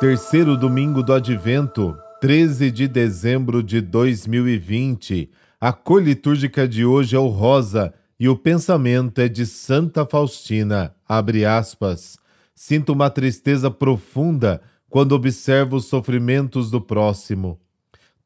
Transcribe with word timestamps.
Terceiro 0.00 0.56
domingo 0.56 1.02
do 1.02 1.12
Advento, 1.12 1.94
13 2.22 2.70
de 2.70 2.88
dezembro 2.88 3.62
de 3.62 3.82
2020. 3.82 5.30
A 5.60 5.74
cor 5.74 6.02
litúrgica 6.02 6.66
de 6.66 6.86
hoje 6.86 7.14
é 7.14 7.18
o 7.18 7.28
rosa 7.28 7.92
e 8.18 8.26
o 8.26 8.34
pensamento 8.34 9.18
é 9.18 9.28
de 9.28 9.44
Santa 9.44 10.06
Faustina. 10.06 10.94
Abre 11.06 11.44
aspas. 11.44 12.18
Sinto 12.54 12.94
uma 12.94 13.10
tristeza 13.10 13.70
profunda 13.70 14.62
quando 14.88 15.12
observo 15.12 15.76
os 15.76 15.84
sofrimentos 15.84 16.70
do 16.70 16.80
próximo. 16.80 17.60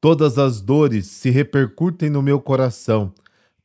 Todas 0.00 0.38
as 0.38 0.60
dores 0.60 1.08
se 1.08 1.28
repercutem 1.28 2.08
no 2.08 2.22
meu 2.22 2.40
coração. 2.40 3.12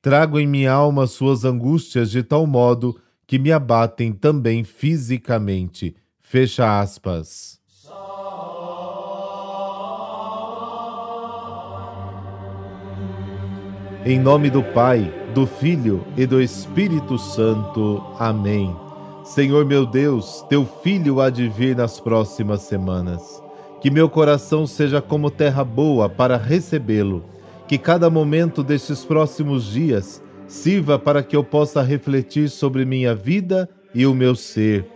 Trago 0.01 0.39
em 0.39 0.47
minha 0.47 0.71
alma 0.71 1.05
suas 1.05 1.45
angústias 1.45 2.09
de 2.09 2.23
tal 2.23 2.47
modo 2.47 2.99
que 3.27 3.37
me 3.37 3.51
abatem 3.51 4.11
também 4.13 4.63
fisicamente. 4.63 5.95
Fecha 6.19 6.79
aspas. 6.79 7.58
Em 14.05 14.17
nome 14.17 14.49
do 14.49 14.63
Pai, 14.63 15.13
do 15.35 15.45
Filho 15.45 16.03
e 16.17 16.25
do 16.25 16.41
Espírito 16.41 17.17
Santo. 17.17 18.01
Amém. 18.17 18.75
Senhor 19.23 19.65
meu 19.65 19.85
Deus, 19.85 20.43
teu 20.49 20.65
filho 20.65 21.21
há 21.21 21.29
de 21.29 21.47
vir 21.47 21.75
nas 21.75 21.99
próximas 21.99 22.61
semanas. 22.61 23.43
Que 23.79 23.91
meu 23.91 24.09
coração 24.09 24.65
seja 24.65 25.01
como 25.01 25.29
terra 25.29 25.63
boa 25.63 26.09
para 26.09 26.37
recebê-lo. 26.37 27.23
Que 27.67 27.77
cada 27.77 28.09
momento 28.09 28.63
destes 28.63 29.05
próximos 29.05 29.65
dias 29.65 30.23
sirva 30.47 30.97
para 30.97 31.21
que 31.21 31.35
eu 31.35 31.43
possa 31.43 31.83
refletir 31.83 32.49
sobre 32.49 32.85
minha 32.85 33.13
vida 33.13 33.69
e 33.93 34.07
o 34.07 34.15
meu 34.15 34.33
ser. 34.33 34.87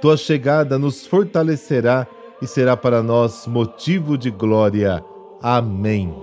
Tua 0.00 0.16
chegada 0.16 0.78
nos 0.78 1.06
fortalecerá 1.06 2.06
e 2.40 2.46
será 2.46 2.76
para 2.76 3.02
nós 3.02 3.46
motivo 3.46 4.16
de 4.16 4.30
glória. 4.30 5.04
Amém. 5.42 6.14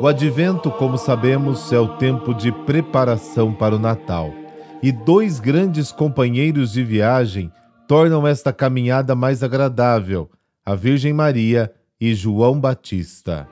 O 0.00 0.06
advento, 0.06 0.70
como 0.70 0.96
sabemos, 0.96 1.70
é 1.70 1.78
o 1.78 1.98
tempo 1.98 2.32
de 2.32 2.50
preparação 2.50 3.52
para 3.52 3.76
o 3.76 3.78
Natal. 3.78 4.32
E 4.82 4.90
dois 4.90 5.38
grandes 5.38 5.92
companheiros 5.92 6.72
de 6.72 6.82
viagem 6.82 7.52
tornam 7.86 8.26
esta 8.26 8.50
caminhada 8.50 9.14
mais 9.14 9.42
agradável: 9.42 10.30
a 10.64 10.74
Virgem 10.74 11.12
Maria 11.12 11.70
e 12.00 12.14
João 12.14 12.58
Batista. 12.58 13.46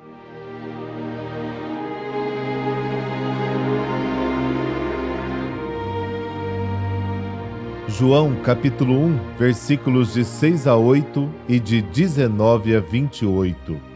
João 7.98 8.36
capítulo 8.44 8.94
1, 8.94 9.18
versículos 9.36 10.12
de 10.12 10.24
6 10.24 10.68
a 10.68 10.76
8 10.76 11.28
e 11.48 11.58
de 11.58 11.82
19 11.82 12.76
a 12.76 12.80
28 12.80 13.88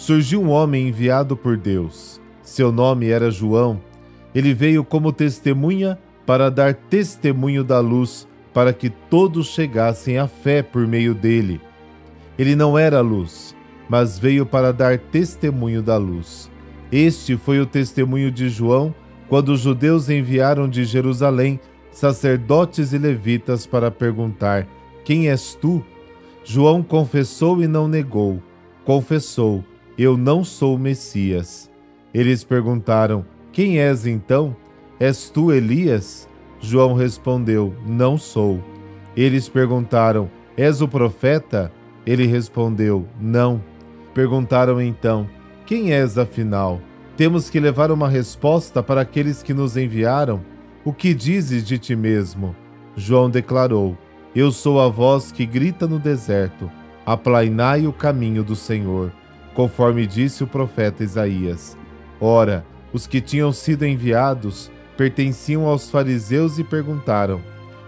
surgiu 0.00 0.40
um 0.40 0.48
homem 0.48 0.88
enviado 0.88 1.36
por 1.36 1.56
Deus. 1.56 2.20
Seu 2.42 2.72
nome 2.72 3.08
era 3.08 3.30
João. 3.30 3.80
Ele 4.34 4.54
veio 4.54 4.82
como 4.82 5.12
testemunha 5.12 5.98
para 6.24 6.48
dar 6.48 6.74
testemunho 6.74 7.62
da 7.62 7.80
luz, 7.80 8.26
para 8.54 8.72
que 8.72 8.88
todos 8.88 9.48
chegassem 9.48 10.16
à 10.16 10.26
fé 10.26 10.62
por 10.62 10.86
meio 10.86 11.14
dele. 11.14 11.60
Ele 12.38 12.56
não 12.56 12.78
era 12.78 13.00
luz, 13.00 13.54
mas 13.88 14.18
veio 14.18 14.46
para 14.46 14.72
dar 14.72 14.96
testemunho 14.96 15.82
da 15.82 15.96
luz. 15.96 16.50
Este 16.90 17.36
foi 17.36 17.60
o 17.60 17.66
testemunho 17.66 18.30
de 18.30 18.48
João 18.48 18.94
quando 19.28 19.50
os 19.50 19.60
judeus 19.60 20.08
enviaram 20.08 20.68
de 20.68 20.84
Jerusalém 20.84 21.60
sacerdotes 21.90 22.92
e 22.92 22.98
levitas 22.98 23.66
para 23.66 23.90
perguntar: 23.90 24.66
Quem 25.04 25.28
és 25.28 25.54
tu? 25.54 25.84
João 26.44 26.82
confessou 26.82 27.62
e 27.62 27.66
não 27.66 27.86
negou. 27.86 28.42
Confessou: 28.84 29.64
eu 30.02 30.16
não 30.16 30.42
sou 30.42 30.78
Messias. 30.78 31.70
Eles 32.14 32.42
perguntaram: 32.42 33.22
Quem 33.52 33.78
és 33.78 34.06
então? 34.06 34.56
És 34.98 35.28
tu 35.28 35.52
Elias? 35.52 36.26
João 36.58 36.94
respondeu: 36.94 37.74
Não 37.86 38.16
sou. 38.16 38.64
Eles 39.14 39.46
perguntaram: 39.46 40.30
És 40.56 40.80
o 40.80 40.88
profeta? 40.88 41.70
Ele 42.06 42.24
respondeu: 42.24 43.06
Não. 43.20 43.62
Perguntaram 44.14 44.80
então: 44.80 45.28
Quem 45.66 45.92
és 45.92 46.16
afinal? 46.16 46.80
Temos 47.14 47.50
que 47.50 47.60
levar 47.60 47.90
uma 47.90 48.08
resposta 48.08 48.82
para 48.82 49.02
aqueles 49.02 49.42
que 49.42 49.52
nos 49.52 49.76
enviaram. 49.76 50.40
O 50.82 50.94
que 50.94 51.12
dizes 51.12 51.62
de 51.62 51.78
ti 51.78 51.94
mesmo? 51.94 52.56
João 52.96 53.28
declarou: 53.28 53.98
Eu 54.34 54.50
sou 54.50 54.80
a 54.80 54.88
voz 54.88 55.30
que 55.30 55.44
grita 55.44 55.86
no 55.86 55.98
deserto: 55.98 56.70
Aplainai 57.04 57.86
o 57.86 57.92
caminho 57.92 58.42
do 58.42 58.56
Senhor 58.56 59.12
conforme 59.54 60.06
disse 60.06 60.42
o 60.42 60.46
profeta 60.46 61.04
Isaías. 61.04 61.76
Ora, 62.18 62.64
os 62.94 63.06
que 63.06 63.20
tinham 63.20 63.52
sido 63.52 63.84
enviados 63.84 64.70
pertenciam 64.96 65.66
aos 65.66 65.90
fariseus 65.90 66.58
e 66.58 66.64
perguntaram: 66.64 67.42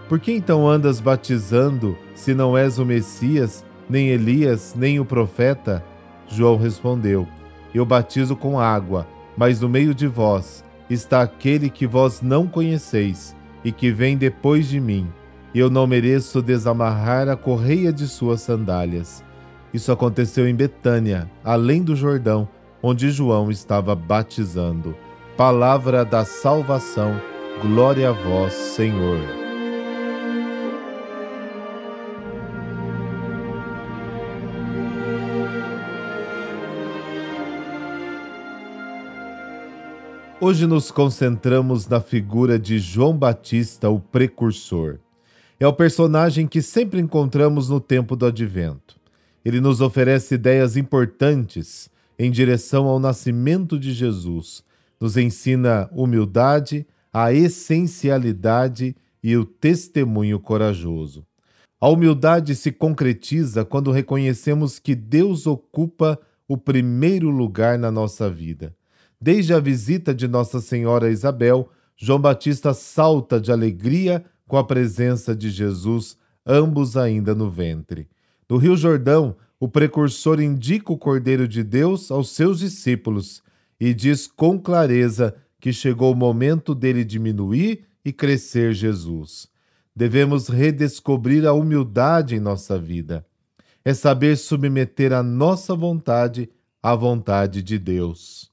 Por 0.07 0.19
que 0.19 0.31
então 0.31 0.69
andas 0.69 0.99
batizando, 0.99 1.97
se 2.13 2.35
não 2.35 2.55
és 2.55 2.77
o 2.77 2.85
Messias, 2.85 3.65
nem 3.89 4.09
Elias, 4.09 4.75
nem 4.77 4.99
o 4.99 5.05
profeta? 5.05 5.83
João 6.27 6.57
respondeu: 6.57 7.27
Eu 7.73 7.87
batizo 7.87 8.35
com 8.35 8.59
água, 8.59 9.07
mas 9.35 9.61
no 9.61 9.67
meio 9.67 9.95
de 9.95 10.05
vós 10.05 10.63
está 10.93 11.21
aquele 11.21 11.69
que 11.69 11.85
vós 11.85 12.21
não 12.21 12.47
conheceis 12.47 13.35
e 13.63 13.71
que 13.71 13.91
vem 13.91 14.17
depois 14.17 14.67
de 14.67 14.79
mim. 14.79 15.07
Eu 15.53 15.69
não 15.69 15.85
mereço 15.85 16.41
desamarrar 16.41 17.29
a 17.29 17.35
correia 17.35 17.91
de 17.91 18.07
suas 18.07 18.41
sandálias. 18.41 19.23
Isso 19.73 19.91
aconteceu 19.91 20.47
em 20.47 20.55
Betânia, 20.55 21.29
além 21.43 21.83
do 21.83 21.95
Jordão, 21.95 22.47
onde 22.81 23.09
João 23.11 23.49
estava 23.51 23.95
batizando. 23.95 24.95
Palavra 25.35 26.05
da 26.05 26.25
salvação, 26.25 27.19
glória 27.61 28.09
a 28.09 28.11
vós, 28.11 28.53
Senhor. 28.53 29.42
Hoje 40.45 40.67
nos 40.67 40.91
concentramos 40.91 41.87
na 41.87 42.01
figura 42.01 42.59
de 42.59 42.77
João 42.77 43.17
Batista, 43.17 43.89
o 43.89 43.97
precursor. 43.97 44.99
É 45.57 45.65
o 45.65 45.71
personagem 45.71 46.45
que 46.47 46.61
sempre 46.61 46.99
encontramos 46.99 47.69
no 47.69 47.79
tempo 47.79 48.13
do 48.13 48.25
advento 48.25 48.99
ele 49.45 49.61
nos 49.61 49.79
oferece 49.79 50.35
ideias 50.35 50.75
importantes 50.75 51.89
em 52.19 52.29
direção 52.29 52.87
ao 52.87 52.99
nascimento 52.99 53.79
de 53.79 53.93
Jesus. 53.93 54.65
Nos 54.99 55.15
ensina 55.15 55.89
humildade, 55.93 56.85
a 57.13 57.31
essencialidade 57.31 58.97
e 59.23 59.37
o 59.37 59.45
testemunho 59.45 60.41
corajoso. 60.41 61.25
A 61.79 61.87
humildade 61.87 62.53
se 62.53 62.69
concretiza 62.69 63.63
quando 63.63 63.91
reconhecemos 63.91 64.77
que 64.77 64.93
Deus 64.93 65.47
ocupa 65.47 66.19
o 66.49 66.57
primeiro 66.57 67.29
lugar 67.29 67.79
na 67.79 67.89
nossa 67.89 68.29
vida. 68.29 68.75
Desde 69.23 69.53
a 69.53 69.59
visita 69.61 70.13
de 70.13 70.27
Nossa 70.27 70.59
Senhora 70.59 71.09
Isabel, 71.09 71.69
João 71.95 72.19
Batista 72.19 72.73
salta 72.73 73.39
de 73.39 73.53
alegria 73.53 74.25
com 74.45 74.57
a 74.57 74.65
presença 74.65 75.33
de 75.33 75.49
Jesus, 75.49 76.17
ambos 76.45 76.97
ainda 76.97 77.33
no 77.33 77.49
ventre. 77.49 78.09
No 78.49 78.57
Rio 78.57 78.75
Jordão, 78.75 79.33
o 79.57 79.69
precursor 79.69 80.41
indica 80.41 80.91
o 80.91 80.97
Cordeiro 80.97 81.47
de 81.47 81.63
Deus 81.63 82.11
aos 82.11 82.31
seus 82.31 82.59
discípulos 82.59 83.41
e 83.79 83.93
diz 83.93 84.27
com 84.27 84.59
clareza 84.59 85.33
que 85.57 85.71
chegou 85.71 86.11
o 86.11 86.17
momento 86.17 86.75
dele 86.75 87.05
diminuir 87.05 87.85
e 88.03 88.11
crescer 88.11 88.73
Jesus. 88.73 89.47
Devemos 89.95 90.49
redescobrir 90.49 91.47
a 91.47 91.53
humildade 91.53 92.35
em 92.35 92.41
nossa 92.41 92.77
vida. 92.77 93.25
É 93.85 93.93
saber 93.93 94.35
submeter 94.35 95.13
a 95.13 95.23
nossa 95.23 95.73
vontade 95.73 96.49
à 96.81 96.93
vontade 96.93 97.63
de 97.63 97.79
Deus. 97.79 98.52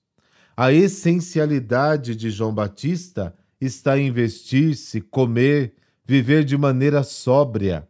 A 0.62 0.74
essencialidade 0.74 2.14
de 2.14 2.30
João 2.30 2.52
Batista 2.52 3.34
está 3.58 3.98
em 3.98 4.12
vestir-se, 4.12 5.00
comer, 5.00 5.72
viver 6.04 6.44
de 6.44 6.54
maneira 6.54 7.02
sóbria. 7.02 7.88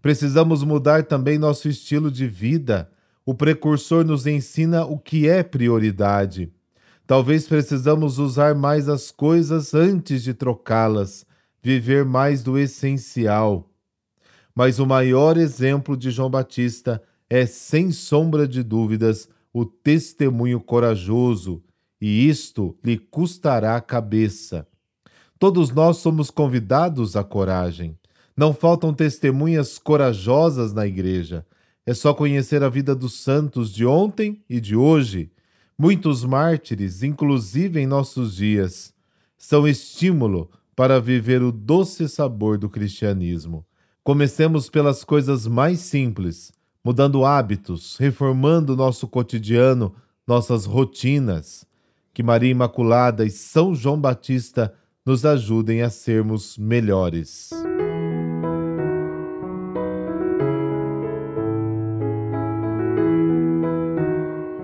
Precisamos 0.00 0.64
mudar 0.64 1.04
também 1.04 1.38
nosso 1.38 1.68
estilo 1.68 2.10
de 2.10 2.26
vida. 2.26 2.90
O 3.22 3.34
precursor 3.34 4.02
nos 4.02 4.26
ensina 4.26 4.82
o 4.86 4.98
que 4.98 5.28
é 5.28 5.42
prioridade. 5.42 6.50
Talvez 7.06 7.46
precisamos 7.46 8.18
usar 8.18 8.54
mais 8.54 8.88
as 8.88 9.10
coisas 9.10 9.74
antes 9.74 10.22
de 10.22 10.32
trocá-las, 10.32 11.26
viver 11.62 12.06
mais 12.06 12.42
do 12.42 12.58
essencial. 12.58 13.70
Mas 14.54 14.78
o 14.78 14.86
maior 14.86 15.36
exemplo 15.36 15.98
de 15.98 16.10
João 16.10 16.30
Batista 16.30 17.02
é, 17.28 17.44
sem 17.44 17.92
sombra 17.92 18.48
de 18.48 18.62
dúvidas, 18.62 19.28
o 19.52 19.66
testemunho 19.66 20.60
corajoso, 20.60 21.62
e 22.00 22.28
isto 22.28 22.76
lhe 22.84 22.96
custará 22.98 23.76
a 23.76 23.80
cabeça. 23.80 24.66
Todos 25.38 25.70
nós 25.70 25.98
somos 25.98 26.30
convidados 26.30 27.16
à 27.16 27.24
coragem. 27.24 27.98
Não 28.36 28.54
faltam 28.54 28.92
testemunhas 28.94 29.78
corajosas 29.78 30.72
na 30.72 30.86
igreja. 30.86 31.46
É 31.84 31.94
só 31.94 32.14
conhecer 32.14 32.62
a 32.62 32.68
vida 32.68 32.94
dos 32.94 33.14
santos 33.14 33.72
de 33.72 33.84
ontem 33.84 34.42
e 34.48 34.60
de 34.60 34.76
hoje. 34.76 35.30
Muitos 35.78 36.24
mártires, 36.24 37.02
inclusive 37.02 37.80
em 37.80 37.86
nossos 37.86 38.36
dias, 38.36 38.92
são 39.36 39.66
estímulo 39.66 40.50
para 40.76 41.00
viver 41.00 41.42
o 41.42 41.50
doce 41.50 42.08
sabor 42.08 42.58
do 42.58 42.68
cristianismo. 42.68 43.66
Comecemos 44.02 44.70
pelas 44.70 45.04
coisas 45.04 45.46
mais 45.46 45.80
simples, 45.80 46.52
mudando 46.84 47.24
hábitos, 47.24 47.96
reformando 47.98 48.76
nosso 48.76 49.06
cotidiano, 49.08 49.94
nossas 50.26 50.64
rotinas. 50.64 51.66
Que 52.12 52.22
Maria 52.22 52.50
Imaculada 52.50 53.24
e 53.24 53.30
São 53.30 53.74
João 53.74 54.00
Batista 54.00 54.74
nos 55.04 55.24
ajudem 55.24 55.82
a 55.82 55.90
sermos 55.90 56.58
melhores. 56.58 57.50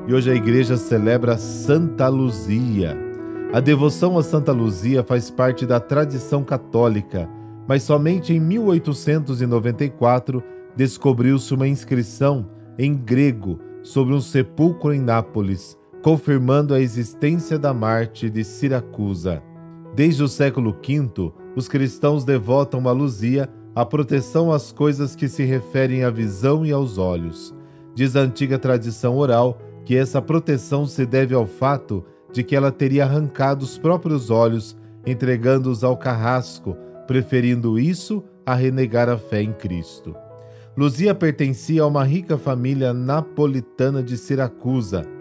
E 0.09 0.15
hoje 0.15 0.31
a 0.31 0.35
igreja 0.35 0.77
celebra 0.77 1.37
Santa 1.37 2.09
Luzia. 2.09 2.97
A 3.53 3.59
devoção 3.59 4.17
a 4.17 4.23
Santa 4.23 4.53
Luzia 4.53 5.03
faz 5.03 5.31
parte 5.31 5.67
da 5.67 5.81
tradição 5.81 6.45
católica, 6.45 7.29
mas 7.67 7.83
somente 7.83 8.33
em 8.33 8.39
1894 8.39 10.45
descobriu-se 10.77 11.53
uma 11.55 11.67
inscrição 11.67 12.49
em 12.79 12.95
grego 12.95 13.59
sobre 13.83 14.15
um 14.15 14.21
sepulcro 14.21 14.93
em 14.93 15.01
Nápoles, 15.01 15.77
confirmando 16.07 16.73
a 16.73 16.81
existência 16.81 17.59
da 17.59 17.75
Marte 17.75 18.31
de 18.31 18.45
Siracusa. 18.45 19.43
Desde 19.93 20.23
o 20.23 20.29
século 20.29 20.71
V, 20.71 21.33
os 21.57 21.67
cristãos 21.67 22.25
devotam 22.25 22.87
a 22.87 22.93
Luzia 22.93 23.49
a 23.75 23.85
proteção 23.85 24.53
às 24.53 24.71
coisas 24.71 25.17
que 25.17 25.27
se 25.27 25.43
referem 25.43 26.05
à 26.05 26.11
visão 26.11 26.65
e 26.65 26.71
aos 26.71 26.97
olhos. 26.97 27.53
Diz 27.93 28.15
a 28.15 28.21
antiga 28.21 28.57
tradição 28.57 29.17
oral 29.17 29.59
que 29.85 29.97
essa 29.97 30.23
proteção 30.23 30.87
se 30.87 31.05
deve 31.05 31.35
ao 31.35 31.45
fato 31.45 32.05
de 32.33 32.45
que 32.45 32.55
ela 32.55 32.71
teria 32.71 33.03
arrancado 33.03 33.65
os 33.65 33.77
próprios 33.77 34.31
olhos, 34.31 34.77
entregando-os 35.05 35.83
ao 35.83 35.97
carrasco, 35.97 36.77
preferindo 37.09 37.81
isso 37.81 38.23
a 38.47 38.55
renegar 38.55 39.09
a 39.09 39.19
fé 39.19 39.43
em 39.43 39.53
Cristo. 39.53 40.15
Luzia 40.77 41.17
pertencia 41.17 41.83
a 41.83 41.87
uma 41.89 42.05
rica 42.05 42.39
família 42.39 42.95
napolitana 42.95 44.05
de 44.05 44.17
Siracusa. 44.17 45.16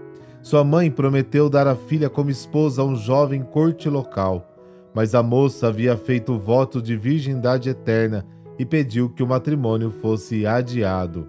Sua 0.46 0.64
mãe 0.64 0.92
prometeu 0.92 1.50
dar 1.50 1.66
a 1.66 1.76
filha 1.76 2.08
como 2.08 2.30
esposa 2.30 2.84
a 2.84 2.86
um 2.86 2.96
jovem 2.96 3.42
corte 3.42 3.90
local, 3.90 4.48
mas 4.94 5.16
a 5.16 5.24
moça 5.24 5.70
havia 5.70 5.98
feito 5.98 6.38
voto 6.38 6.80
de 6.80 6.96
virgindade 6.96 7.68
eterna 7.68 8.24
e 8.60 8.64
pediu 8.64 9.10
que 9.10 9.24
o 9.24 9.28
matrimônio 9.28 9.90
fosse 9.90 10.46
adiado. 10.46 11.28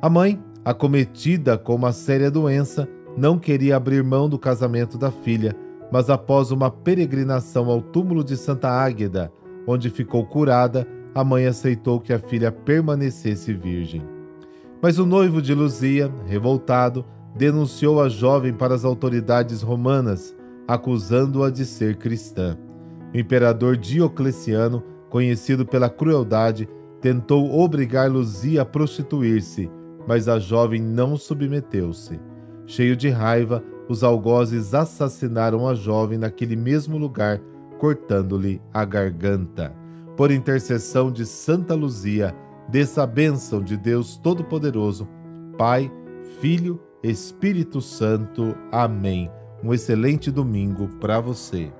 A 0.00 0.08
mãe 0.08 0.42
acometida 0.64 1.58
com 1.58 1.74
uma 1.74 1.92
séria 1.92 2.30
doença, 2.30 2.88
não 3.18 3.38
queria 3.38 3.76
abrir 3.76 4.02
mão 4.02 4.30
do 4.30 4.38
casamento 4.38 4.96
da 4.96 5.10
filha, 5.10 5.54
mas 5.92 6.08
após 6.08 6.50
uma 6.50 6.70
peregrinação 6.70 7.68
ao 7.68 7.82
túmulo 7.82 8.24
de 8.24 8.34
Santa 8.34 8.70
Águeda, 8.70 9.30
onde 9.66 9.90
ficou 9.90 10.24
curada, 10.24 10.88
a 11.14 11.22
mãe 11.22 11.46
aceitou 11.46 12.00
que 12.00 12.14
a 12.14 12.18
filha 12.18 12.50
permanecesse 12.50 13.52
virgem. 13.52 14.02
Mas 14.80 14.98
o 14.98 15.04
noivo 15.04 15.42
de 15.42 15.52
Luzia, 15.52 16.10
revoltado, 16.24 17.04
denunciou 17.34 18.00
a 18.00 18.08
jovem 18.08 18.52
para 18.52 18.74
as 18.74 18.84
autoridades 18.84 19.62
romanas, 19.62 20.36
acusando-a 20.66 21.50
de 21.50 21.64
ser 21.64 21.96
cristã. 21.96 22.56
O 23.12 23.18
imperador 23.18 23.76
Diocleciano, 23.76 24.82
conhecido 25.08 25.66
pela 25.66 25.90
crueldade, 25.90 26.68
tentou 27.00 27.58
obrigar 27.58 28.10
Luzia 28.10 28.62
a 28.62 28.64
prostituir-se 28.64 29.70
mas 30.06 30.28
a 30.28 30.38
jovem 30.38 30.80
não 30.80 31.16
submeteu-se. 31.16 32.20
Cheio 32.66 32.96
de 32.96 33.08
raiva, 33.08 33.62
os 33.88 34.02
algozes 34.02 34.74
assassinaram 34.74 35.68
a 35.68 35.74
jovem 35.74 36.18
naquele 36.18 36.56
mesmo 36.56 36.96
lugar, 36.96 37.40
cortando-lhe 37.78 38.60
a 38.72 38.84
garganta. 38.84 39.74
Por 40.16 40.30
intercessão 40.30 41.10
de 41.10 41.26
Santa 41.26 41.74
Luzia, 41.74 42.34
dessa 42.68 43.06
bênção 43.06 43.62
de 43.62 43.76
Deus 43.76 44.16
Todo-Poderoso, 44.16 45.08
Pai, 45.56 45.90
Filho, 46.40 46.80
Espírito 47.02 47.80
Santo. 47.80 48.54
Amém. 48.70 49.30
Um 49.62 49.72
excelente 49.72 50.30
domingo 50.30 50.88
para 51.00 51.20
você. 51.20 51.72